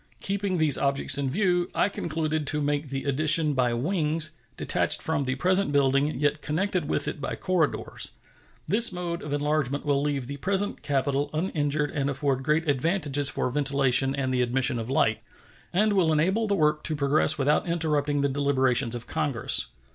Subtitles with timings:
[0.19, 5.25] Keeping these objects in view, I concluded to make the addition by wings, detached from
[5.25, 8.13] the present building, yet connected with it by corridors.
[8.67, 13.47] This mode of enlargement will leave the present Capitol uninjured and afford great advantages for
[13.51, 15.21] ventilation and the admission of light,
[15.71, 19.67] and will enable the work to progress without interrupting the deliberations of Congress.